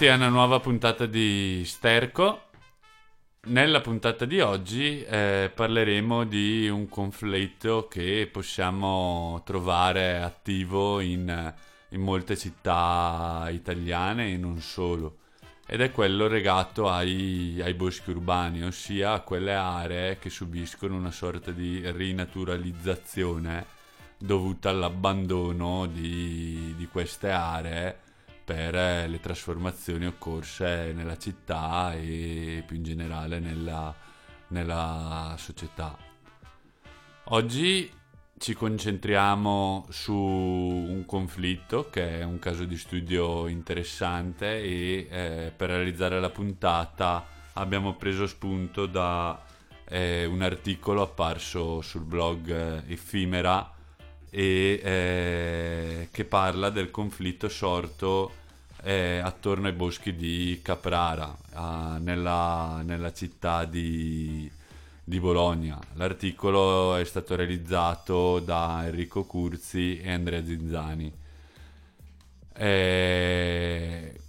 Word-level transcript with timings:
Benvenuti 0.00 0.08
a 0.08 0.14
una 0.14 0.28
nuova 0.28 0.60
puntata 0.60 1.04
di 1.04 1.62
Sterco. 1.66 2.44
Nella 3.48 3.82
puntata 3.82 4.24
di 4.24 4.40
oggi 4.40 5.02
eh, 5.02 5.50
parleremo 5.54 6.24
di 6.24 6.68
un 6.70 6.88
conflitto 6.88 7.86
che 7.86 8.26
possiamo 8.32 9.42
trovare 9.44 10.22
attivo 10.22 11.00
in, 11.00 11.52
in, 11.90 12.00
molte 12.00 12.34
città 12.36 13.48
italiane 13.50 14.32
e 14.32 14.36
non 14.38 14.60
solo, 14.60 15.18
ed 15.66 15.82
è 15.82 15.90
quello 15.90 16.28
legato 16.28 16.88
ai, 16.88 17.60
ai 17.62 17.74
boschi 17.74 18.10
urbani, 18.10 18.62
ossia 18.62 19.12
a 19.12 19.20
quelle 19.20 19.54
aree 19.54 20.18
che 20.18 20.30
subiscono 20.30 20.96
una 20.96 21.10
sorta 21.10 21.50
di 21.50 21.82
rinaturalizzazione 21.84 23.66
dovuta 24.16 24.70
all'abbandono 24.70 25.86
di, 25.86 26.74
di 26.76 26.86
queste 26.86 27.30
aree 27.30 28.08
per 28.50 29.08
le 29.08 29.20
trasformazioni 29.20 30.06
occorse 30.06 30.92
nella 30.92 31.16
città 31.16 31.94
e 31.94 32.64
più 32.66 32.74
in 32.74 32.82
generale 32.82 33.38
nella, 33.38 33.94
nella 34.48 35.36
società. 35.38 35.96
Oggi 37.26 37.88
ci 38.36 38.54
concentriamo 38.54 39.86
su 39.90 40.12
un 40.12 41.04
conflitto 41.06 41.90
che 41.90 42.18
è 42.18 42.24
un 42.24 42.40
caso 42.40 42.64
di 42.64 42.76
studio 42.76 43.46
interessante 43.46 44.60
e 44.60 45.06
eh, 45.08 45.52
per 45.56 45.68
realizzare 45.68 46.18
la 46.18 46.30
puntata 46.30 47.24
abbiamo 47.52 47.94
preso 47.94 48.26
spunto 48.26 48.86
da 48.86 49.40
eh, 49.84 50.24
un 50.24 50.42
articolo 50.42 51.02
apparso 51.02 51.82
sul 51.82 52.02
blog 52.02 52.50
eh, 52.50 52.92
Effimera 52.92 53.74
e 54.28 54.80
eh, 54.82 56.08
che 56.10 56.24
parla 56.24 56.70
del 56.70 56.90
conflitto 56.90 57.48
sorto 57.48 58.38
eh, 58.82 59.18
attorno 59.18 59.66
ai 59.66 59.72
boschi 59.72 60.14
di 60.14 60.60
Caprara, 60.62 61.34
eh, 61.54 61.98
nella, 62.00 62.82
nella, 62.84 63.12
città 63.12 63.64
di, 63.64 64.50
di, 65.04 65.20
Bologna. 65.20 65.78
L'articolo 65.94 66.96
è 66.96 67.04
stato 67.04 67.36
realizzato 67.36 68.38
da 68.40 68.82
Enrico 68.84 69.24
Curzi 69.24 69.98
e 70.00 70.12
Andrea 70.12 70.44
Zinzani. 70.44 71.12
Eh, 72.52 74.20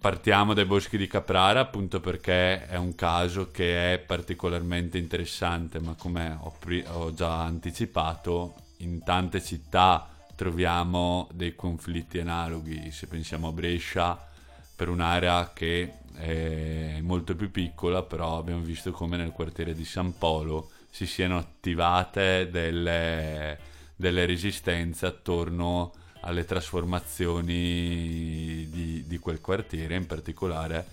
partiamo 0.00 0.52
dai 0.52 0.64
boschi 0.64 0.96
di 0.96 1.06
Caprara 1.06 1.60
appunto 1.60 2.00
perché 2.00 2.66
è 2.66 2.76
un 2.76 2.94
caso 2.94 3.50
che 3.50 3.94
è 3.94 3.98
particolarmente 3.98 4.98
interessante, 4.98 5.78
ma 5.80 5.94
come 5.94 6.36
ho, 6.40 6.54
pri- 6.58 6.84
ho 6.88 7.12
già 7.14 7.42
anticipato, 7.42 8.54
in 8.78 9.02
tante 9.04 9.40
città 9.42 10.11
troviamo 10.42 11.28
dei 11.32 11.54
conflitti 11.54 12.18
analoghi. 12.18 12.90
Se 12.90 13.06
pensiamo 13.06 13.46
a 13.46 13.52
Brescia, 13.52 14.18
per 14.74 14.88
un'area 14.88 15.52
che 15.54 15.98
è 16.16 16.98
molto 17.00 17.36
più 17.36 17.52
piccola, 17.52 18.02
però 18.02 18.38
abbiamo 18.38 18.60
visto 18.60 18.90
come 18.90 19.16
nel 19.16 19.30
quartiere 19.30 19.72
di 19.72 19.84
San 19.84 20.18
Polo 20.18 20.70
si 20.90 21.06
siano 21.06 21.38
attivate 21.38 22.48
delle, 22.50 23.56
delle 23.94 24.26
resistenze 24.26 25.06
attorno 25.06 25.92
alle 26.22 26.44
trasformazioni 26.44 28.66
di, 28.68 29.04
di 29.06 29.18
quel 29.18 29.40
quartiere, 29.40 29.94
in 29.94 30.06
particolare 30.06 30.84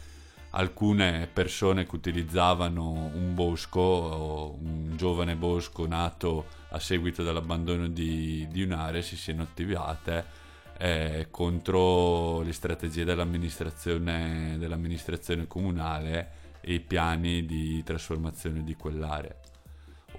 alcune 0.52 1.28
persone 1.32 1.88
che 1.88 1.96
utilizzavano 1.96 2.92
un 2.92 3.34
bosco, 3.34 4.56
un 4.62 4.94
giovane 4.96 5.36
bosco 5.36 5.88
nato 5.88 6.59
a 6.70 6.80
seguito 6.80 7.24
dell'abbandono 7.24 7.88
di, 7.88 8.48
di 8.50 8.62
un'area 8.64 9.02
si 9.02 9.16
siano 9.16 9.44
attivate 9.44 10.48
eh, 10.78 11.28
contro 11.30 12.42
le 12.42 12.54
strategie 12.54 13.04
dell'amministrazione, 13.04 14.56
dell'amministrazione 14.58 15.48
comunale 15.48 16.32
e 16.62 16.74
i 16.74 16.80
piani 16.80 17.46
di 17.46 17.84
trasformazione 17.84 18.64
di 18.64 18.76
quell'area. 18.76 19.36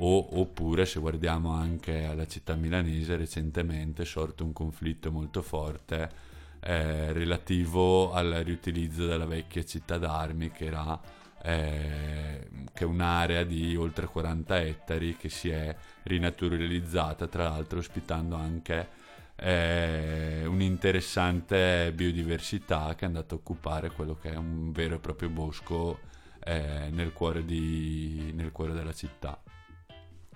O, 0.02 0.40
oppure 0.40 0.86
se 0.86 1.00
guardiamo 1.00 1.50
anche 1.50 2.04
alla 2.04 2.26
città 2.26 2.54
milanese 2.54 3.16
recentemente 3.16 4.02
è 4.02 4.06
sorto 4.06 4.44
un 4.44 4.52
conflitto 4.52 5.10
molto 5.10 5.42
forte 5.42 6.28
eh, 6.60 7.12
relativo 7.12 8.12
al 8.12 8.42
riutilizzo 8.44 9.06
della 9.06 9.26
vecchia 9.26 9.64
città 9.64 9.98
d'armi 9.98 10.50
che 10.50 10.66
era 10.66 10.98
eh, 11.42 12.48
che 12.72 12.84
è 12.84 12.86
un'area 12.86 13.44
di 13.44 13.76
oltre 13.76 14.06
40 14.06 14.60
ettari 14.60 15.16
che 15.16 15.28
si 15.28 15.50
è 15.50 15.74
rinaturalizzata, 16.04 17.26
tra 17.26 17.44
l'altro 17.44 17.78
ospitando 17.78 18.36
anche 18.36 18.88
eh, 19.36 20.44
un'interessante 20.46 21.92
biodiversità 21.94 22.94
che 22.94 23.04
è 23.04 23.08
andata 23.08 23.34
a 23.34 23.38
occupare 23.38 23.90
quello 23.90 24.16
che 24.16 24.32
è 24.32 24.36
un 24.36 24.70
vero 24.70 24.96
e 24.96 24.98
proprio 24.98 25.30
bosco 25.30 26.00
eh, 26.44 26.88
nel, 26.90 27.12
cuore 27.12 27.44
di, 27.44 28.32
nel 28.34 28.52
cuore 28.52 28.72
della 28.72 28.92
città. 28.92 29.40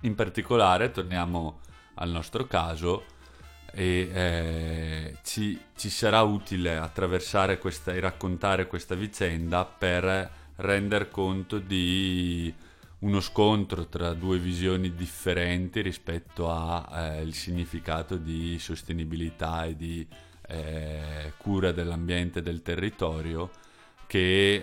In 0.01 0.15
particolare, 0.15 0.91
torniamo 0.91 1.59
al 1.95 2.09
nostro 2.09 2.45
caso, 2.45 3.05
e 3.71 4.09
eh, 4.13 5.17
ci, 5.23 5.59
ci, 5.75 5.89
sarà 5.89 6.21
utile 6.21 6.77
attraversare 6.77 7.57
questa 7.57 7.91
e 7.91 7.99
raccontare 7.99 8.67
questa 8.67 8.95
vicenda 8.95 9.65
per 9.65 10.44
render 10.57 11.09
conto 11.09 11.59
di 11.59 12.53
uno 12.99 13.19
scontro 13.19 13.87
tra 13.87 14.13
due 14.13 14.37
visioni 14.37 14.95
differenti 14.95 15.81
rispetto 15.81 16.49
al 16.49 17.27
eh, 17.27 17.31
significato 17.31 18.15
di 18.15 18.57
sostenibilità 18.57 19.65
e 19.65 19.75
di 19.75 20.07
eh, 20.47 21.33
cura 21.37 21.71
dell'ambiente 21.71 22.39
e 22.39 22.41
del 22.41 22.61
territorio 22.61 23.49
che 24.07 24.61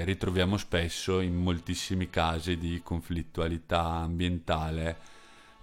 eh, 0.00 0.04
ritroviamo 0.04 0.56
spesso 0.56 1.20
in 1.20 1.34
moltissimi 1.34 2.08
casi 2.08 2.56
di 2.56 2.80
conflittualità 2.82 3.82
ambientale 3.82 4.96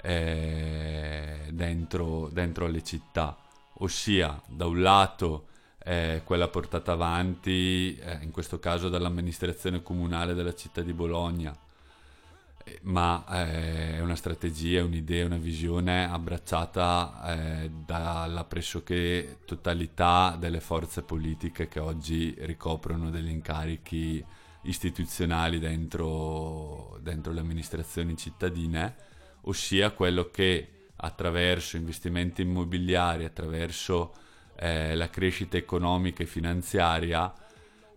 eh, 0.01 1.47
dentro, 1.51 2.29
dentro 2.31 2.67
le 2.67 2.83
città, 2.83 3.37
ossia 3.75 4.41
da 4.47 4.65
un 4.65 4.81
lato 4.81 5.47
eh, 5.83 6.21
quella 6.23 6.47
portata 6.47 6.91
avanti, 6.91 7.95
eh, 7.97 8.19
in 8.21 8.31
questo 8.31 8.59
caso 8.59 8.89
dall'amministrazione 8.89 9.81
comunale 9.81 10.33
della 10.33 10.53
città 10.53 10.81
di 10.81 10.93
Bologna, 10.93 11.57
eh, 12.63 12.79
ma 12.83 13.25
eh, 13.29 13.95
è 13.95 13.99
una 13.99 14.15
strategia, 14.15 14.83
un'idea, 14.83 15.25
una 15.25 15.37
visione 15.37 16.09
abbracciata 16.09 17.63
eh, 17.63 17.71
dalla 17.85 18.43
pressoché 18.43 19.39
totalità 19.45 20.35
delle 20.37 20.59
forze 20.59 21.01
politiche 21.01 21.67
che 21.67 21.79
oggi 21.79 22.35
ricoprono 22.39 23.09
degli 23.09 23.29
incarichi 23.29 24.23
istituzionali 24.63 25.57
dentro, 25.57 26.99
dentro 27.01 27.33
le 27.33 27.39
amministrazioni 27.39 28.15
cittadine, 28.15 28.95
ossia 29.41 29.89
quello 29.91 30.29
che 30.29 30.89
attraverso 30.97 31.77
investimenti 31.77 32.43
immobiliari, 32.43 33.25
attraverso 33.25 34.13
eh, 34.61 34.93
la 34.93 35.09
crescita 35.09 35.57
economica 35.57 36.21
e 36.21 36.27
finanziaria 36.27 37.33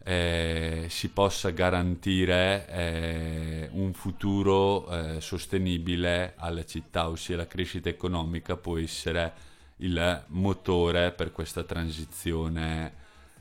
eh, 0.03 0.87
si 0.89 1.11
possa 1.11 1.51
garantire 1.51 2.67
eh, 2.69 3.69
un 3.73 3.93
futuro 3.93 4.89
eh, 4.89 5.21
sostenibile 5.21 6.33
alla 6.37 6.65
città, 6.65 7.11
ossia 7.11 7.37
la 7.37 7.47
crescita 7.47 7.91
economica 7.91 8.57
può 8.57 8.79
essere 8.79 9.53
il 9.79 10.25
motore 10.29 11.13
per 11.13 11.33
questa 11.33 11.65
transizione 11.65 12.93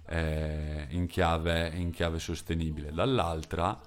eh, 0.08 0.88
in 0.90 1.08
chiave, 1.08 1.72
in, 1.76 1.92
chiave, 1.92 2.20
sostenibile. 2.20 2.92
Dall'altra 2.92 3.80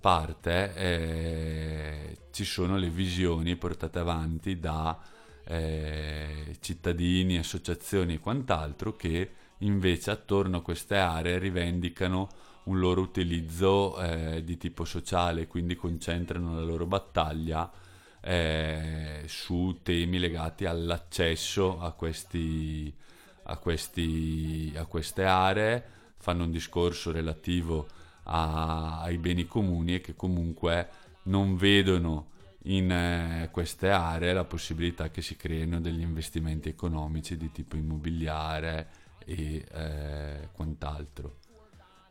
parte 0.00 0.74
eh, 0.74 2.18
ci 2.30 2.44
sono 2.44 2.76
le 2.76 2.90
visioni 2.90 3.56
portate 3.56 3.98
avanti 3.98 4.60
da 4.60 4.96
eh, 5.50 6.56
cittadini, 6.60 7.38
associazioni 7.38 8.14
e 8.14 8.20
quant'altro 8.20 8.96
che 8.96 9.30
invece 9.58 10.10
attorno 10.10 10.58
a 10.58 10.62
queste 10.62 10.96
aree 10.96 11.38
rivendicano 11.38 12.28
un 12.64 12.78
loro 12.78 13.00
utilizzo 13.00 13.98
eh, 13.98 14.44
di 14.44 14.58
tipo 14.58 14.84
sociale, 14.84 15.46
quindi 15.46 15.74
concentrano 15.74 16.54
la 16.54 16.62
loro 16.62 16.84
battaglia 16.84 17.70
eh, 18.20 19.22
su 19.26 19.78
temi 19.82 20.18
legati 20.18 20.66
all'accesso 20.66 21.80
a, 21.80 21.92
questi, 21.92 22.92
a, 23.44 23.56
questi, 23.56 24.70
a 24.76 24.84
queste 24.84 25.24
aree, 25.24 25.82
fanno 26.18 26.44
un 26.44 26.50
discorso 26.50 27.10
relativo 27.10 27.86
a, 28.24 29.00
ai 29.00 29.16
beni 29.16 29.46
comuni 29.46 29.94
e 29.94 30.00
che 30.02 30.14
comunque 30.14 30.88
non 31.22 31.56
vedono 31.56 32.36
in 32.68 32.90
eh, 32.90 33.48
queste 33.50 33.90
aree 33.90 34.32
la 34.32 34.44
possibilità 34.44 35.10
che 35.10 35.22
si 35.22 35.36
creino 35.36 35.80
degli 35.80 36.00
investimenti 36.00 36.68
economici 36.68 37.36
di 37.36 37.50
tipo 37.50 37.76
immobiliare 37.76 38.88
e 39.24 39.64
eh, 39.70 40.48
quant'altro. 40.52 41.36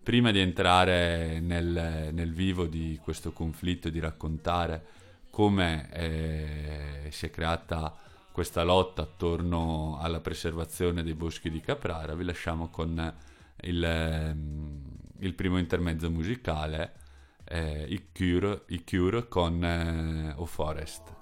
Prima 0.02 0.32
di 0.32 0.40
entrare 0.40 1.40
nel, 1.40 2.10
nel, 2.14 2.34
vivo 2.34 2.66
di 2.66 2.98
questo 3.04 3.34
conflitto, 3.34 3.90
di 3.90 4.00
raccontare 4.00 4.86
come 5.30 5.90
eh, 5.92 7.08
si 7.12 7.26
è 7.26 7.30
creata 7.30 7.94
questa 8.32 8.64
lotta 8.64 9.02
attorno 9.02 9.98
alla 10.00 10.22
preservazione 10.22 11.04
dei 11.04 11.14
boschi 11.14 11.50
di 11.50 11.60
Caprara, 11.60 12.16
vi 12.16 12.24
lasciamo 12.24 12.70
con 12.70 13.14
il, 13.62 13.84
ehm, 13.84 14.82
il 15.20 15.34
primo 15.34 15.58
intermezzo 15.58 16.10
musicale 16.10 17.06
eh, 17.50 17.86
i, 17.88 18.10
Cure, 18.14 18.64
i 18.68 18.84
Cure 18.84 19.28
con 19.28 19.64
eh, 19.64 20.34
O 20.38 20.46
Forest. 20.46 21.17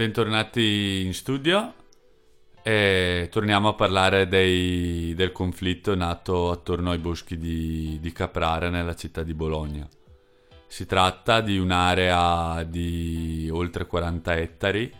Bentornati 0.00 1.02
in 1.04 1.12
studio 1.12 1.74
e 2.62 3.28
torniamo 3.30 3.68
a 3.68 3.74
parlare 3.74 4.28
dei, 4.28 5.12
del 5.14 5.30
conflitto 5.30 5.94
nato 5.94 6.50
attorno 6.50 6.92
ai 6.92 6.96
boschi 6.96 7.36
di, 7.36 7.98
di 8.00 8.10
Caprara 8.10 8.70
nella 8.70 8.94
città 8.94 9.22
di 9.22 9.34
Bologna. 9.34 9.86
Si 10.66 10.86
tratta 10.86 11.42
di 11.42 11.58
un'area 11.58 12.62
di 12.62 13.50
oltre 13.52 13.84
40 13.86 14.36
ettari 14.36 14.90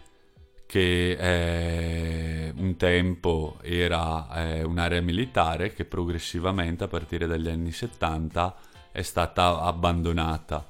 che 0.67 1.13
eh, 1.13 2.53
un 2.59 2.77
tempo 2.77 3.57
era 3.63 4.29
eh, 4.35 4.63
un'area 4.65 5.01
militare 5.01 5.73
che 5.73 5.87
progressivamente 5.87 6.85
a 6.85 6.89
partire 6.89 7.27
dagli 7.27 7.49
anni 7.49 7.73
70 7.73 8.55
è 8.93 9.01
stata 9.01 9.63
abbandonata 9.63 10.63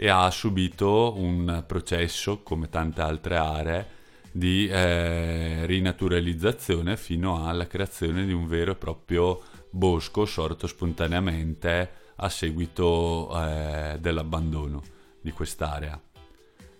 e 0.00 0.08
ha 0.08 0.30
subito 0.30 1.14
un 1.16 1.64
processo, 1.66 2.44
come 2.44 2.68
tante 2.68 3.00
altre 3.00 3.36
aree, 3.36 3.86
di 4.30 4.68
eh, 4.68 5.66
rinaturalizzazione 5.66 6.96
fino 6.96 7.48
alla 7.48 7.66
creazione 7.66 8.24
di 8.24 8.32
un 8.32 8.46
vero 8.46 8.70
e 8.70 8.76
proprio 8.76 9.42
bosco 9.68 10.24
sorto 10.24 10.68
spontaneamente 10.68 11.90
a 12.14 12.28
seguito 12.28 13.28
eh, 13.34 13.96
dell'abbandono 13.98 14.80
di 15.20 15.32
quest'area. 15.32 16.00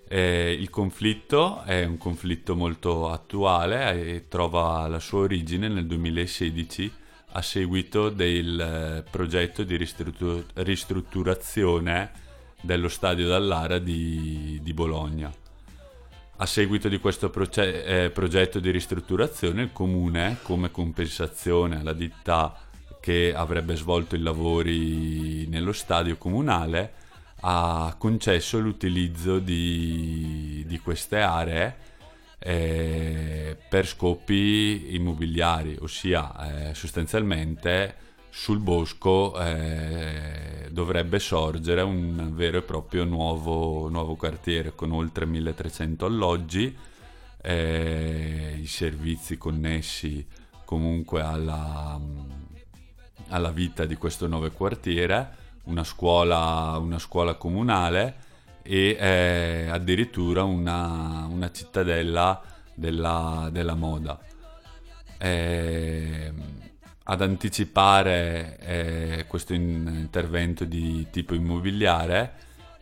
Eh, 0.07 0.53
il 0.53 0.71
conflitto 0.71 1.63
è 1.63 1.85
un 1.85 1.99
conflitto 1.99 2.55
molto 2.55 3.11
attuale 3.11 4.15
e 4.15 4.29
trova 4.29 4.87
la 4.87 5.01
sua 5.01 5.23
origine 5.23 5.67
nel 5.67 5.87
2016 5.87 6.93
a 7.33 7.43
seguito 7.43 8.11
del 8.11 8.61
eh, 8.61 9.03
progetto 9.11 9.65
di 9.65 9.77
ristrutturazione 9.77 12.27
dello 12.61 12.89
stadio 12.89 13.29
Dallara 13.29 13.79
di, 13.79 14.59
di 14.63 14.73
Bologna. 14.73 15.33
A 16.41 16.47
seguito 16.47 16.89
di 16.89 16.99
questo 16.99 17.31
proce- 17.31 17.85
eh, 17.85 18.11
progetto 18.11 18.61
di 18.61 18.71
ristrutturazione, 18.71 19.63
il 19.63 19.73
comune, 19.73 20.39
come 20.43 20.71
compensazione 20.71 21.81
alla 21.81 21.93
ditta 21.93 22.57
che 23.01 23.35
avrebbe 23.35 23.75
svolto 23.75 24.15
i 24.15 24.21
lavori 24.21 25.47
nello 25.49 25.73
stadio 25.73 26.17
comunale, 26.17 26.93
ha 27.41 27.95
concesso 27.99 28.59
l'utilizzo 28.59 29.39
di, 29.39 30.65
di 30.67 30.79
queste 30.79 31.21
aree 31.21 31.77
eh, 32.39 33.57
per 33.69 33.87
scopi 33.87 34.95
immobiliari, 34.95 35.77
ossia 35.81 36.69
eh, 36.69 36.75
sostanzialmente 36.75 38.07
sul 38.39 38.61
bosco 38.61 39.37
eh, 39.41 40.69
dovrebbe 40.71 41.19
sorgere 41.19 41.83
un 41.83 42.31
vero 42.37 42.59
e 42.59 42.63
proprio 42.63 43.03
nuovo, 43.03 43.89
nuovo 43.89 44.15
quartiere 44.15 44.77
con 44.77 44.93
oltre 44.93 45.27
1300 45.27 46.07
alloggi, 46.07 46.75
eh, 47.43 48.57
i 48.57 48.67
servizi 48.69 49.37
connessi 49.37 50.25
comunque 50.65 51.21
alla, 51.21 52.01
alla, 53.31 53.51
vita 53.51 53.85
di 53.87 53.97
questo 53.97 54.29
nuovo 54.29 54.49
quartiere, 54.53 55.31
una 55.65 55.83
scuola, 55.83 56.79
una 56.79 57.01
scuola 57.01 57.35
comunale 57.35 58.15
e 58.63 58.97
eh, 59.01 59.69
addirittura 59.69 60.45
una, 60.45 61.27
una 61.29 61.51
cittadella 61.51 62.41
della, 62.73 63.49
della 63.51 63.75
moda. 63.75 64.17
Eh, 65.19 66.33
ad 67.11 67.23
anticipare 67.23 68.59
eh, 68.61 69.25
questo 69.27 69.55
in- 69.55 69.91
intervento 69.95 70.65
di 70.65 71.07
tipo 71.11 71.35
immobiliare 71.35 72.33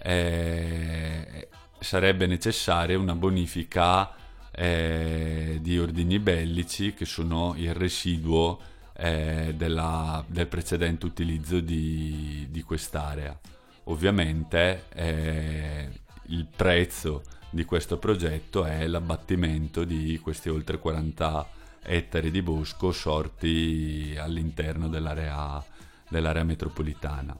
eh, 0.02 1.48
sarebbe 1.78 2.26
necessaria 2.26 2.98
una 2.98 3.14
bonifica 3.14 4.12
eh, 4.50 5.58
di 5.60 5.78
ordini 5.78 6.18
bellici 6.18 6.92
che 6.94 7.04
sono 7.04 7.54
il 7.56 7.72
residuo 7.72 8.58
eh, 8.96 9.54
della, 9.56 10.24
del 10.26 10.48
precedente 10.48 11.06
utilizzo 11.06 11.60
di, 11.60 12.48
di 12.50 12.62
quest'area. 12.62 13.38
Ovviamente 13.84 14.86
eh, 14.94 15.88
il 16.28 16.46
prezzo 16.46 17.22
di 17.48 17.64
questo 17.64 17.98
progetto 17.98 18.64
è 18.64 18.88
l'abbattimento 18.88 19.84
di 19.84 20.18
questi 20.20 20.48
oltre 20.48 20.78
40 20.78 21.55
ettari 21.86 22.30
di 22.30 22.42
bosco 22.42 22.92
sorti 22.92 24.16
all'interno 24.18 24.88
dell'area, 24.88 25.64
dell'area 26.08 26.44
metropolitana. 26.44 27.38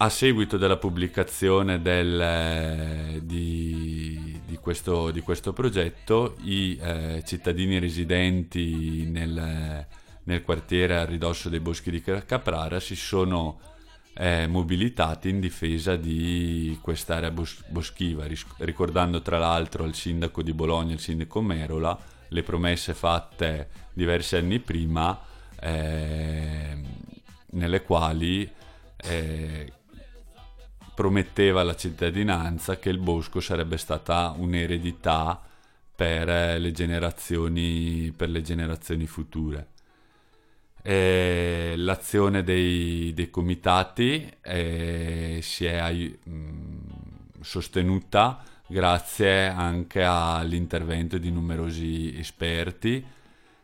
A 0.00 0.08
seguito 0.10 0.58
della 0.58 0.76
pubblicazione 0.76 1.82
del, 1.82 3.20
di, 3.24 4.40
di, 4.46 4.56
questo, 4.58 5.10
di, 5.10 5.20
questo, 5.22 5.52
progetto, 5.52 6.36
i 6.42 6.78
eh, 6.80 7.22
cittadini 7.26 7.80
residenti 7.80 9.06
nel, 9.08 9.84
nel, 10.22 10.42
quartiere 10.44 10.98
a 10.98 11.04
ridosso 11.04 11.48
dei 11.48 11.58
boschi 11.58 11.90
di 11.90 12.00
Caprara 12.00 12.78
si 12.78 12.94
sono 12.94 13.58
eh, 14.20 14.48
mobilitati 14.48 15.28
in 15.28 15.38
difesa 15.38 15.94
di 15.94 16.76
quest'area 16.82 17.30
bos- 17.30 17.62
boschiva, 17.68 18.26
ricordando 18.58 19.22
tra 19.22 19.38
l'altro 19.38 19.84
al 19.84 19.94
sindaco 19.94 20.42
di 20.42 20.52
Bologna, 20.52 20.92
il 20.92 20.98
sindaco 20.98 21.40
Merola, 21.40 21.96
le 22.26 22.42
promesse 22.42 22.94
fatte 22.94 23.68
diversi 23.92 24.34
anni 24.34 24.58
prima, 24.58 25.16
eh, 25.60 26.76
nelle 27.50 27.82
quali 27.82 28.50
eh, 28.96 29.72
prometteva 30.96 31.60
alla 31.60 31.76
cittadinanza 31.76 32.76
che 32.80 32.88
il 32.88 32.98
bosco 32.98 33.38
sarebbe 33.38 33.78
stata 33.78 34.34
un'eredità 34.36 35.40
per 35.94 36.60
le 36.60 36.72
generazioni, 36.72 38.12
per 38.16 38.30
le 38.30 38.42
generazioni 38.42 39.06
future. 39.06 39.68
Eh, 40.82 41.74
l'azione 41.76 42.42
dei, 42.42 43.12
dei 43.14 43.30
comitati 43.30 44.30
eh, 44.40 45.40
si 45.42 45.64
è 45.66 45.92
mh, 45.92 46.30
mm, 46.30 46.78
sostenuta 47.40 48.42
grazie 48.66 49.46
anche 49.48 50.04
all'intervento 50.04 51.18
di 51.18 51.30
numerosi 51.30 52.14
esperti 52.18 53.04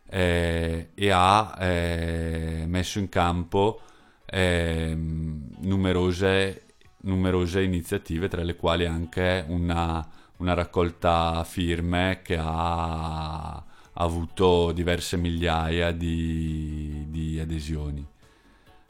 eh, 0.07 0.89
e 0.93 1.09
ha 1.11 1.55
eh, 1.59 2.65
messo 2.67 2.99
in 2.99 3.09
campo 3.09 3.81
ehm, 4.25 5.49
numerose, 5.59 6.63
numerose, 7.01 7.61
iniziative, 7.61 8.27
tra 8.27 8.43
le 8.43 8.55
quali 8.55 8.85
anche 8.85 9.45
una, 9.47 10.05
una 10.37 10.53
raccolta 10.53 11.43
firme 11.43 12.19
che 12.23 12.37
ha 12.39 13.55
ha 13.57 13.63
avuto 13.95 14.71
diverse 14.71 15.17
migliaia 15.17 15.91
di, 15.91 17.05
di 17.09 17.39
adesioni. 17.39 18.05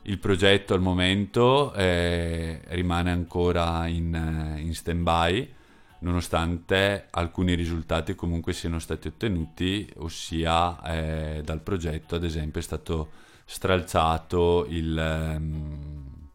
Il 0.04 0.20
progetto 0.20 0.74
al 0.74 0.82
momento 0.82 1.74
eh, 1.74 2.62
rimane 2.68 3.12
ancora 3.12 3.88
in, 3.88 4.56
in 4.58 4.74
stand-by, 4.74 5.54
nonostante 6.00 7.08
alcuni 7.10 7.56
risultati 7.56 8.14
comunque 8.14 8.54
siano 8.54 8.78
stati 8.78 9.08
ottenuti, 9.08 9.90
ossia 9.98 10.82
eh, 10.84 11.42
dal 11.44 11.62
progetto 11.62 12.16
ad 12.16 12.24
esempio 12.24 12.60
è 12.60 12.64
stato 12.64 13.10
stralciato 13.46 14.66
il, 14.70 15.36
um, 15.38 16.30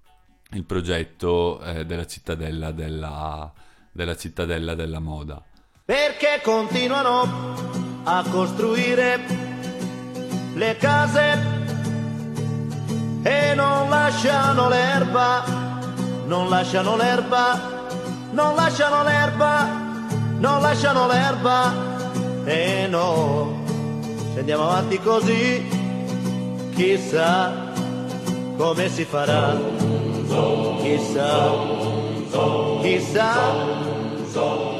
il 0.52 0.64
progetto 0.64 1.60
eh, 1.62 1.84
della, 1.84 2.06
cittadella 2.06 2.72
della, 2.72 3.52
della 3.92 4.16
cittadella 4.16 4.74
della 4.74 5.00
moda. 5.00 5.44
Perché 5.90 6.40
continuano 6.44 7.54
a 8.04 8.22
costruire 8.30 9.18
le 10.54 10.76
case 10.76 11.38
e 13.24 13.54
non 13.56 13.88
lasciano 13.88 14.68
l'erba, 14.68 15.42
non 16.26 16.48
lasciano 16.48 16.94
l'erba, 16.94 17.60
non 18.30 18.54
lasciano 18.54 19.02
l'erba, 19.02 19.66
non 20.38 20.60
lasciano 20.60 21.08
l'erba 21.08 21.72
e 22.44 22.86
no, 22.88 23.60
se 24.32 24.38
andiamo 24.38 24.68
avanti 24.68 25.00
così, 25.00 25.68
chissà 26.72 27.52
come 28.56 28.88
si 28.88 29.04
farà, 29.04 29.58
chissà, 30.82 31.50
chissà, 32.80 33.32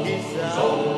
chissà. 0.05 0.90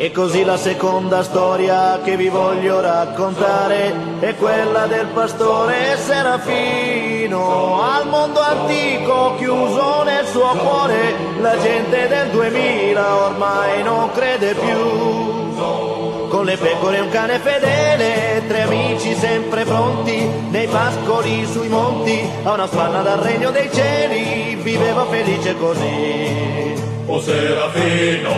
E 0.00 0.12
così 0.12 0.44
la 0.44 0.56
seconda 0.56 1.22
storia 1.22 2.00
che 2.02 2.16
vi 2.16 2.28
voglio 2.28 2.80
raccontare 2.80 3.92
è 4.20 4.34
quella 4.36 4.86
del 4.86 5.06
pastore 5.08 5.96
Serafino, 5.96 7.82
al 7.82 8.06
mondo 8.06 8.40
antico 8.40 9.34
chiuso 9.36 10.04
nel 10.04 10.24
suo 10.26 10.48
cuore, 10.56 11.14
la 11.40 11.58
gente 11.58 12.06
del 12.06 12.30
2000 12.30 13.16
ormai 13.16 13.82
non 13.82 14.10
crede 14.12 14.54
più 14.54 15.28
con 16.28 16.44
le 16.44 16.56
pecore 16.56 17.00
un 17.00 17.08
cane 17.08 17.38
fedele, 17.38 18.46
tre 18.46 18.62
amici 18.62 19.14
sempre 19.14 19.64
pronti, 19.64 20.30
nei 20.50 20.68
pascoli 20.68 21.44
sui 21.46 21.68
monti, 21.68 22.20
a 22.44 22.52
una 22.52 22.66
spanna 22.66 23.02
dal 23.02 23.18
regno 23.18 23.50
dei 23.50 23.68
cieli, 23.72 24.54
viveva 24.62 25.04
felice 25.06 25.56
così. 25.56 26.97
O 27.10 27.18
Serafino, 27.22 28.34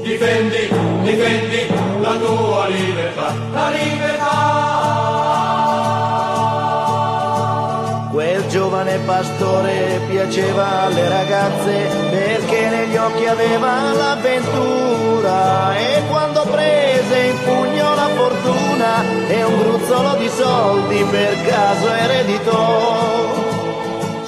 difendi, 0.00 0.70
difendi 1.02 1.66
la 2.00 2.14
tua 2.18 2.68
libertà, 2.68 3.34
la 3.52 3.70
libertà. 3.70 4.24
Quel 8.12 8.46
giovane 8.46 8.98
pastore 8.98 10.00
piaceva 10.08 10.82
alle 10.82 11.08
ragazze 11.08 11.88
perché 12.10 12.68
negli 12.68 12.96
occhi 12.96 13.26
aveva 13.26 13.92
l'avventura 13.92 15.76
e 15.76 16.00
quando 16.08 16.42
prese 16.42 17.18
in 17.26 17.36
pugno 17.42 17.92
la 17.96 18.08
fortuna 18.14 19.02
e 19.26 19.42
un 19.42 19.58
gruzzolo 19.58 20.14
di 20.14 20.28
soldi 20.28 21.04
per 21.10 21.44
caso 21.44 21.92
ereditò. 21.92 23.45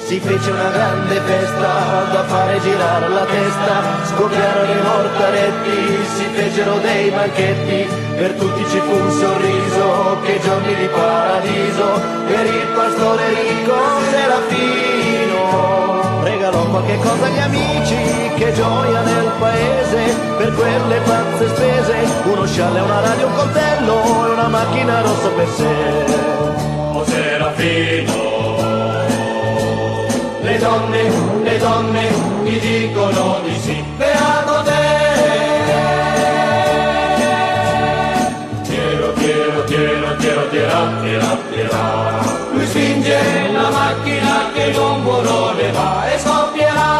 Si 0.09 0.19
fece 0.19 0.49
una 0.49 0.69
grande 0.71 1.21
festa 1.21 2.07
da 2.11 2.23
fare 2.23 2.59
girare 2.61 3.09
la 3.09 3.25
testa, 3.25 4.05
scoppiarono 4.05 4.71
i 4.71 4.81
mortaretti, 4.81 6.03
si 6.15 6.23
fecero 6.33 6.79
dei 6.79 7.11
banchetti, 7.11 7.87
per 8.15 8.31
tutti 8.33 8.65
ci 8.71 8.79
fu 8.79 8.91
un 8.91 9.11
sorriso, 9.11 10.17
che 10.23 10.39
giorni 10.41 10.73
di 10.73 10.87
paradiso, 10.87 12.01
per 12.25 12.43
il 12.43 12.67
pastore 12.73 13.29
ricco 13.29 13.75
Serafino. 14.09 15.43
Regalò 16.23 16.65
qualche 16.65 16.97
cosa 16.97 17.25
agli 17.27 17.37
amici, 17.37 18.31
che 18.35 18.51
gioia 18.53 19.01
nel 19.01 19.31
paese, 19.37 20.15
per 20.39 20.51
quelle 20.55 21.01
pazze 21.01 21.49
spese, 21.49 21.95
uno 22.23 22.47
scialle, 22.47 22.79
una 22.79 22.99
radio, 23.01 23.27
un 23.27 23.35
coltello 23.35 24.25
e 24.25 24.29
una 24.31 24.47
macchina 24.47 25.01
rossa 25.01 25.29
per 25.29 25.49
sé. 25.49 25.67
O 26.93 27.05
Serafino, 27.05 28.38
le 30.49 30.57
donne, 30.57 31.11
le 31.43 31.57
donne 31.59 32.07
ti 32.43 32.59
dicono 32.59 33.39
di 33.43 33.55
sì, 33.59 33.83
beato 33.97 34.63
te. 34.63 34.87
Tiero, 38.63 39.13
tiero, 39.13 39.63
tiero, 39.65 40.15
tiero, 40.15 40.49
tiera, 40.49 40.91
tiera, 41.03 41.37
tiera. 41.51 42.19
Lui 42.51 42.65
spinge 42.65 43.19
la 43.51 43.69
macchina 43.69 44.49
che 44.53 44.71
non 44.71 45.03
ne 45.03 45.71
va 45.71 46.11
e 46.11 46.17
scoppierà. 46.17 46.99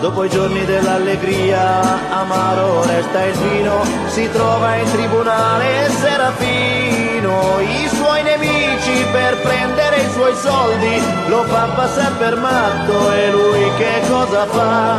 Dopo 0.00 0.24
i 0.24 0.30
giorni 0.30 0.64
dell'allegria, 0.64 2.10
amaro 2.10 2.82
resta 2.86 3.22
il 3.26 3.34
vino, 3.34 3.84
si 4.06 4.30
trova 4.32 4.76
in 4.76 4.90
tribunale 4.90 5.90
Serafino, 5.90 7.60
i 7.60 7.86
suoi 7.92 8.22
nemici 8.22 9.04
per 9.12 9.36
prendere 9.42 9.89
suoi 10.20 10.36
soldi 10.36 11.02
lo 11.28 11.44
fa 11.44 11.64
passare 11.74 12.14
per 12.18 12.36
matto 12.36 13.10
e 13.10 13.30
lui 13.30 13.70
che 13.78 14.02
cosa 14.06 14.44
fa? 14.46 14.98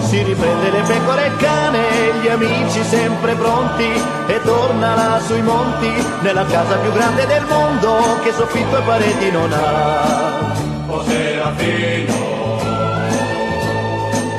Si 0.00 0.22
riprende 0.22 0.70
le 0.70 0.82
pecore 0.82 1.26
e 1.26 1.36
cane, 1.36 1.80
gli 2.20 2.28
amici 2.28 2.84
sempre 2.84 3.34
pronti 3.34 3.90
e 4.26 4.42
torna 4.42 4.94
là 4.94 5.20
sui 5.24 5.40
monti, 5.40 5.90
nella 6.20 6.44
casa 6.44 6.76
più 6.76 6.92
grande 6.92 7.26
del 7.26 7.44
mondo 7.46 8.20
che 8.22 8.32
soffitto 8.32 8.76
e 8.76 8.82
pareti 8.82 9.30
non 9.30 9.52
ha. 9.52 10.52
O 10.88 11.02
Serafino, 11.02 12.14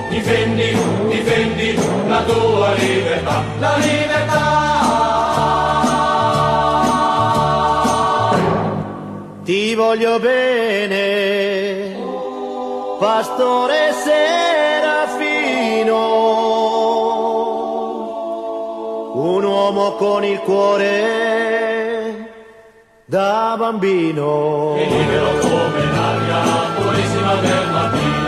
difendi, 0.10 0.78
difendi 1.10 1.80
la 2.08 2.22
tua 2.22 2.74
libertà, 2.76 3.44
la 3.58 3.78
libertà. 3.78 4.55
Ti 9.76 9.82
voglio 9.82 10.20
bene, 10.20 11.98
pastore 12.98 13.92
Serafino, 13.92 14.72
un 19.16 19.44
uomo 19.44 19.96
con 19.96 20.24
il 20.24 20.40
cuore 20.40 22.30
da 23.04 23.56
bambino. 23.60 24.76
E 24.78 24.86
libero 24.86 25.40
come 25.40 25.92
l'aria 25.92 26.42
purissima 26.78 27.36
del 27.36 27.70
mattino, 27.70 28.25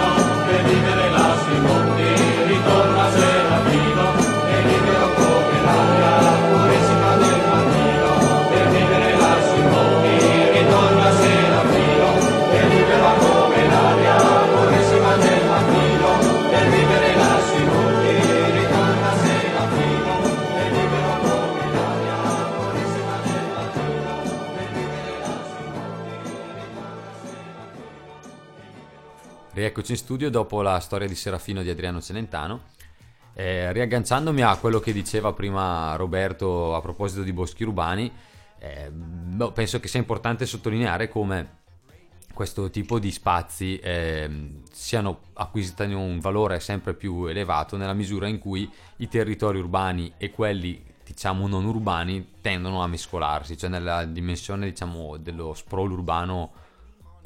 Rieccoci 29.57 29.93
in 29.93 29.97
studio 29.97 30.29
dopo 30.29 30.61
la 30.61 30.79
storia 30.79 31.07
di 31.07 31.15
Serafino 31.15 31.63
di 31.63 31.71
Adriano 31.71 31.99
Celentano. 31.99 32.65
Eh, 33.33 33.71
riagganciandomi 33.71 34.43
a 34.43 34.55
quello 34.57 34.79
che 34.79 34.93
diceva 34.93 35.33
prima 35.33 35.95
Roberto 35.95 36.75
a 36.75 36.81
proposito 36.81 37.23
di 37.23 37.33
boschi 37.33 37.63
urbani, 37.63 38.11
eh, 38.59 38.91
boh, 38.91 39.51
penso 39.53 39.79
che 39.79 39.87
sia 39.87 39.99
importante 39.99 40.45
sottolineare 40.45 41.09
come 41.09 41.55
questo 42.35 42.69
tipo 42.69 42.99
di 42.99 43.09
spazi 43.09 43.79
ehm, 43.81 44.61
siano 44.71 45.21
acquisiti 45.33 45.91
un 45.91 46.19
valore 46.19 46.59
sempre 46.59 46.93
più 46.93 47.25
elevato 47.25 47.77
nella 47.77 47.93
misura 47.93 48.27
in 48.27 48.37
cui 48.37 48.71
i 48.97 49.07
territori 49.07 49.57
urbani 49.57 50.13
e 50.17 50.29
quelli 50.29 50.83
diciamo 51.03 51.47
non 51.47 51.65
urbani 51.65 52.33
tendono 52.41 52.83
a 52.83 52.87
mescolarsi, 52.87 53.57
cioè 53.57 53.71
nella 53.71 54.05
dimensione 54.05 54.67
diciamo 54.67 55.17
dello 55.17 55.55
sprawl 55.55 55.93
urbano 55.93 56.65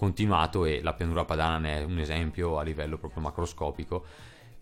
continuato 0.01 0.65
e 0.65 0.81
la 0.81 0.93
pianura 0.93 1.25
padana 1.25 1.59
ne 1.59 1.77
è 1.77 1.83
un 1.83 1.99
esempio 1.99 2.57
a 2.57 2.63
livello 2.63 2.97
proprio 2.97 3.21
macroscopico. 3.21 4.03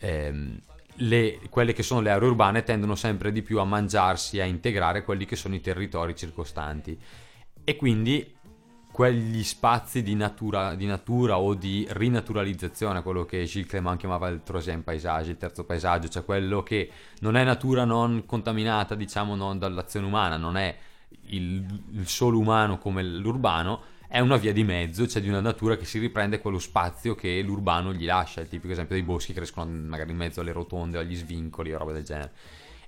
ehm, 0.02 0.60
le- 1.02 1.40
quelle 1.50 1.72
che 1.72 1.84
sono 1.84 2.02
le 2.02 2.10
aree 2.10 2.28
urbane 2.28 2.64
tendono 2.64 2.96
sempre 2.96 3.32
di 3.32 3.42
più 3.42 3.60
a 3.60 3.64
mangiarsi, 3.64 4.42
a 4.42 4.46
integrare 4.46 5.04
quelli 5.04 5.26
che 5.26 5.38
sono 5.38 5.56
i 5.56 5.62
territori 5.62 6.14
circostanti 6.16 6.98
e 7.64 7.76
quindi 7.78 8.36
quegli 8.92 9.44
spazi 9.44 10.04
di 10.04 10.16
natura, 10.16 10.76
di 10.76 10.86
natura 10.86 11.38
o 11.38 11.54
di 11.54 11.88
rinaturalizzazione, 11.90 13.02
quello 13.02 13.24
che 13.24 13.46
Gilles 13.46 13.70
Clément 13.70 13.98
chiamava 13.98 14.28
il 14.28 14.42
troisième 14.44 14.84
paesaggio, 14.84 15.30
il 15.30 15.38
terzo 15.38 15.64
paesaggio, 15.64 16.10
cioè 16.10 16.26
quello 16.26 16.64
che 16.64 16.92
non 17.20 17.38
è 17.38 17.44
natura 17.46 17.86
non 17.86 18.26
contaminata, 18.26 18.96
diciamo 18.96 19.36
non 19.36 19.58
dall'azione 19.58 20.06
umana, 20.06 20.36
non 20.36 20.58
è 20.58 20.76
il, 21.28 21.64
il 21.94 22.08
solo 22.08 22.40
umano 22.40 22.78
come 22.78 23.04
l'urbano, 23.04 23.98
è 24.10 24.20
una 24.20 24.38
via 24.38 24.52
di 24.52 24.64
mezzo, 24.64 25.08
cioè 25.08 25.22
di 25.22 25.30
una 25.30 25.40
natura 25.40 25.78
che 25.78 25.86
si 25.86 26.00
riprende 26.00 26.40
quello 26.40 26.58
spazio 26.58 27.14
che 27.14 27.42
l'urbano 27.44 27.94
gli 27.94 28.06
lascia, 28.06 28.42
il 28.42 28.48
tipico 28.48 28.74
esempio 28.74 28.96
dei 28.96 29.04
boschi 29.04 29.34
che 29.34 29.38
crescono 29.38 29.70
magari 29.70 30.10
in 30.10 30.18
mezzo 30.18 30.42
alle 30.42 30.52
rotonde, 30.52 30.98
agli 30.98 31.16
svincoli 31.16 31.72
o 31.72 31.78
roba 31.78 31.92
del 31.92 32.04
genere. 32.04 32.32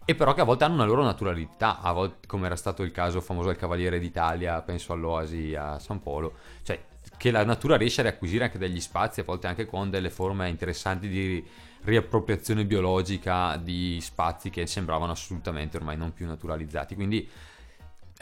E 0.03 0.15
però 0.15 0.34
che 0.34 0.41
a 0.41 0.45
volte 0.45 0.63
hanno 0.63 0.73
una 0.73 0.86
loro 0.86 1.03
naturalità, 1.03 1.79
a 1.79 1.91
volte, 1.91 2.25
come 2.25 2.47
era 2.47 2.55
stato 2.55 2.81
il 2.81 2.89
caso 2.89 3.21
famoso 3.21 3.49
del 3.49 3.55
Cavaliere 3.55 3.99
d'Italia, 3.99 4.60
penso 4.63 4.93
all'Oasi 4.93 5.53
a 5.53 5.77
San 5.77 6.01
Polo, 6.01 6.34
cioè 6.63 6.84
che 7.17 7.29
la 7.29 7.45
natura 7.45 7.77
riesce 7.77 7.99
a 8.01 8.05
riacquisire 8.05 8.45
anche 8.45 8.57
degli 8.57 8.81
spazi, 8.81 9.19
a 9.19 9.23
volte 9.23 9.45
anche 9.45 9.67
con 9.67 9.91
delle 9.91 10.10
forme 10.10 10.49
interessanti 10.49 11.07
di 11.07 11.45
riappropriazione 11.84 12.65
biologica 12.65 13.57
di 13.57 13.99
spazi 14.01 14.49
che 14.49 14.65
sembravano 14.65 15.12
assolutamente 15.12 15.77
ormai 15.77 15.97
non 15.97 16.13
più 16.13 16.25
naturalizzati. 16.25 16.95
Quindi 16.95 17.29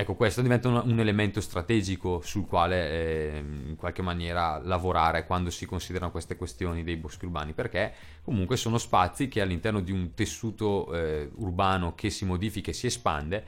ecco, 0.02 0.16
questo 0.16 0.42
diventa 0.42 0.70
un, 0.70 0.82
un 0.86 1.00
elemento 1.02 1.42
strategico 1.42 2.22
sul 2.24 2.48
quale 2.48 2.90
eh, 2.90 3.38
in 3.40 3.76
qualche 3.76 4.02
maniera 4.02 4.58
lavorare 4.64 5.26
quando 5.26 5.50
si 5.50 5.66
considerano 5.66 6.10
queste 6.10 6.38
questioni 6.38 6.84
dei 6.84 6.96
boschi 6.96 7.26
urbani, 7.26 7.52
perché 7.52 7.94
comunque 8.24 8.56
sono 8.56 8.78
spazi 8.78 9.28
che 9.28 9.42
all'interno 9.42 9.82
di 9.82 9.92
un 9.92 10.14
tessuto 10.14 10.94
eh, 10.94 11.30
urbano 11.36 11.96
che 11.96 12.10
si 12.10 12.24
modifica 12.24 12.72
e 12.72 12.74
si 12.74 12.86
espande 12.86 13.44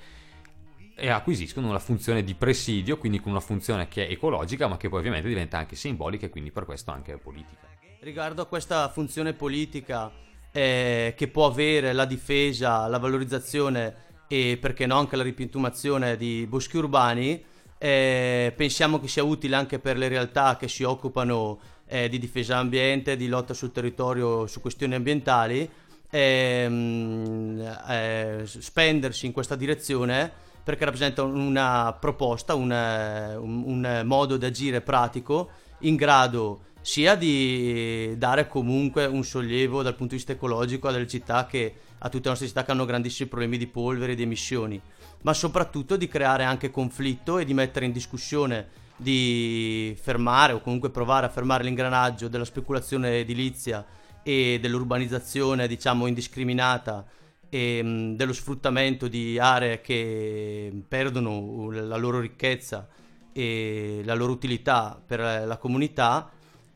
e 0.94 1.08
acquisiscono 1.08 1.70
una 1.70 1.80
funzione 1.80 2.22
di 2.22 2.36
presidio, 2.36 2.98
quindi 2.98 3.22
con 3.22 3.32
una 3.32 3.40
funzione 3.40 3.88
che 3.88 4.06
è 4.06 4.12
ecologica, 4.12 4.68
ma 4.68 4.76
che 4.76 4.90
poi 4.90 5.00
ovviamente 5.00 5.30
diventa 5.30 5.58
anche 5.58 5.78
simbolica 5.78 6.26
e 6.26 6.30
quindi 6.30 6.52
per 6.52 6.66
questo 6.66 6.92
anche 6.92 7.16
politica. 7.16 7.66
Riguardo 8.02 8.42
a 8.42 8.46
questa 8.46 8.90
funzione 8.90 9.32
politica 9.32 10.12
eh, 10.52 11.14
che 11.16 11.28
può 11.30 11.46
avere 11.46 11.94
la 11.94 12.04
difesa, 12.04 12.88
la 12.88 13.00
valorizzazione 13.00 14.10
e 14.34 14.58
perché 14.58 14.86
no 14.86 14.98
anche 14.98 15.18
la 15.18 15.24
ripiantumazione 15.24 16.16
di 16.16 16.46
boschi 16.48 16.78
urbani, 16.78 17.44
eh, 17.78 18.54
pensiamo 18.56 18.98
che 18.98 19.10
sia 19.10 19.24
utile 19.24 19.58
anche 19.58 19.78
per 19.78 19.98
le 19.98 20.08
realtà 20.08 20.56
che 20.56 20.70
si 20.70 20.84
occupano 20.84 21.60
eh, 21.86 22.08
di 22.08 22.18
difesa 22.18 22.56
ambiente, 22.56 23.18
di 23.18 23.28
lotta 23.28 23.54
sul 23.54 23.74
territorio 23.74 24.48
su 24.48 24.62
questioni 24.62 24.96
ambientali, 24.96 25.70
ehm, 26.10 27.78
eh, 27.90 28.44
spendersi 28.46 29.26
in 29.26 29.34
questa 29.34 29.58
direzione 29.58 30.32
perché 30.64 30.86
rappresenta 30.86 31.24
una 31.24 31.98
proposta, 32.00 32.56
un, 32.56 32.72
un, 32.72 33.84
un 33.84 34.02
modo 34.06 34.38
di 34.38 34.46
agire 34.46 34.80
pratico 34.80 35.50
in 35.80 35.98
grado 35.98 36.62
sia 36.82 37.16
di 37.16 38.16
dare 38.18 38.48
comunque 38.48 39.06
un 39.06 39.24
sollievo 39.24 39.84
dal 39.84 39.96
punto 39.96 40.12
di 40.12 40.18
vista 40.18 40.34
ecologico 40.34 40.88
a 40.88 40.92
delle 40.92 41.08
città 41.08 41.46
che 41.46 41.74
a 42.00 42.10
tutte 42.10 42.24
le 42.24 42.30
nostre 42.30 42.48
città 42.48 42.64
che 42.64 42.72
hanno 42.72 42.86
grandissimi 42.86 43.30
problemi 43.30 43.58
di 43.58 43.68
polvere 43.68 44.14
e 44.14 44.16
di 44.16 44.24
emissioni, 44.24 44.82
ma 45.22 45.34
soprattutto 45.34 45.96
di 45.96 46.08
creare 46.08 46.44
anche 46.44 46.72
conflitto 46.72 47.38
e 47.38 47.46
di 47.46 47.54
mettere 47.54 47.86
in 47.86 47.92
discussione 47.92 48.80
di 48.96 49.96
fermare 50.00 50.54
o 50.54 50.62
comunque 50.62 50.90
provare 50.90 51.28
a 51.28 51.30
fermare 51.30 51.64
l'ingranaggio 51.64 52.28
della 52.28 52.46
speculazione 52.46 53.20
edilizia 53.20 53.86
e 54.24 54.60
dell'urbanizzazione 54.62 55.68
diciamo 55.68 56.06
indiscriminata 56.06 57.06
e 57.50 57.84
mh, 57.84 58.16
dello 58.16 58.34
sfruttamento 58.34 59.08
di 59.08 59.38
aree 59.40 59.82
che 59.82 60.72
perdono 60.88 61.70
la 61.72 61.98
loro 61.98 62.20
ricchezza 62.20 62.88
e 63.34 64.02
la 64.04 64.14
loro 64.14 64.32
utilità 64.32 65.02
per 65.06 65.20
la 65.20 65.58
comunità 65.58 66.30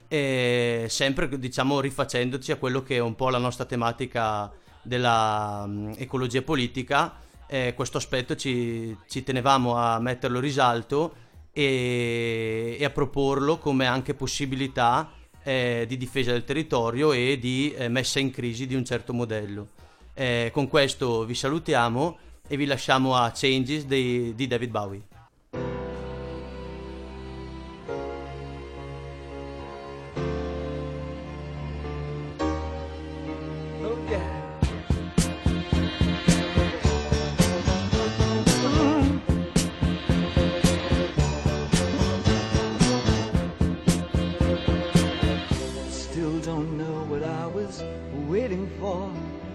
e 0.07 0.85
sempre 0.89 1.27
diciamo 1.39 1.79
rifacendoci 1.79 2.51
a 2.51 2.57
quello 2.57 2.83
che 2.83 2.95
è 2.95 2.99
un 2.99 3.15
po' 3.15 3.29
la 3.29 3.37
nostra 3.37 3.65
tematica 3.65 4.51
della 4.81 5.63
um, 5.65 5.93
ecologia 5.97 6.41
politica 6.41 7.23
eh, 7.47 7.73
questo 7.75 7.97
aspetto 7.97 8.35
ci, 8.35 8.95
ci, 9.07 9.23
tenevamo 9.23 9.75
a 9.75 9.99
metterlo 9.99 10.37
in 10.37 10.43
risalto 10.43 11.15
e, 11.51 12.75
e 12.79 12.83
a 12.83 12.89
proporlo 12.89 13.57
come 13.59 13.85
anche 13.85 14.15
possibilità 14.15 15.11
eh, 15.43 15.85
di 15.87 15.95
difesa 15.95 16.31
del 16.31 16.43
territorio 16.43 17.11
e 17.11 17.37
di 17.39 17.71
eh, 17.73 17.87
messa 17.87 18.19
in 18.19 18.31
crisi 18.31 18.65
di 18.65 18.73
un 18.73 18.83
certo 18.83 19.13
modello. 19.13 19.67
Eh, 20.15 20.49
con 20.51 20.67
questo 20.67 21.23
vi 21.25 21.35
salutiamo 21.35 22.17
e 22.47 22.57
vi 22.57 22.65
lasciamo 22.65 23.15
a 23.15 23.31
Changes 23.31 23.85
di, 23.85 24.33
di 24.33 24.47
David 24.47 24.71
Bowie. 24.71 25.14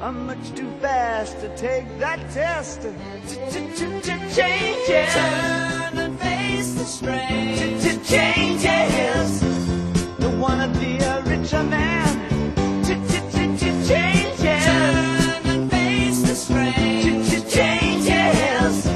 I'm 0.00 0.26
much 0.26 0.54
too 0.54 0.70
fast 0.80 1.40
to 1.40 1.48
take 1.56 1.98
that 1.98 2.20
test. 2.30 2.82
Changes. 4.32 5.12
Turn 5.12 5.98
and 5.98 6.20
face 6.20 6.74
the 6.74 6.84
strain. 6.84 7.80
Changes. 8.04 9.40
Don't 10.20 10.38
wanna 10.38 10.68
be 10.78 10.98
a 10.98 11.20
richer 11.22 11.64
man. 11.64 12.06
Changes. 12.84 14.64
Turn 14.64 15.46
and 15.46 15.70
face 15.70 16.22
the 16.22 16.34
strain. 16.36 17.24
Changes. 17.48 18.86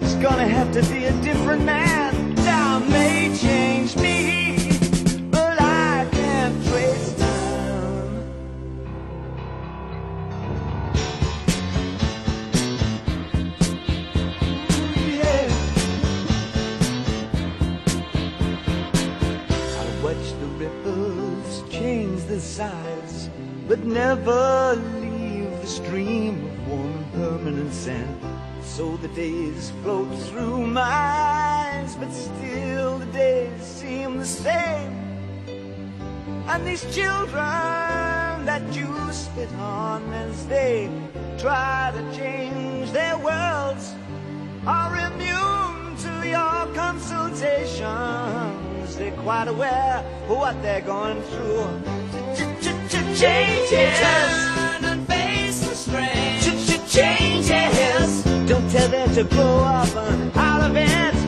It's 0.00 0.14
gonna 0.14 0.46
have 0.46 0.70
to 0.72 0.82
be 0.92 1.06
a 1.06 1.12
different 1.20 1.64
man. 1.64 1.87
These 36.68 36.84
children 36.94 38.44
that 38.44 38.62
you 38.72 38.86
spit 39.10 39.50
on 39.54 40.12
as 40.12 40.46
they 40.48 40.90
try 41.38 41.90
to 41.94 42.02
change 42.16 42.92
their 42.92 43.16
worlds 43.18 43.94
are 44.66 44.94
immune 45.08 45.96
to 45.96 46.28
your 46.28 46.66
consultations. 46.74 48.96
They're 48.96 49.16
quite 49.22 49.48
aware 49.48 50.04
of 50.24 50.30
what 50.36 50.60
they're 50.62 50.82
going 50.82 51.22
through. 51.22 51.80
Changes. 53.16 53.98
Turn 53.98 54.84
and 54.84 55.08
face 55.08 55.60
the 55.60 55.74
strain. 55.74 56.38
Changes. 56.86 58.22
Don't 58.46 58.70
tell 58.70 58.88
them 58.88 59.14
to 59.14 59.24
grow 59.24 59.60
up 59.60 59.96
and 59.96 60.36
out 60.36 60.60
of 60.70 60.76
it. 60.76 61.27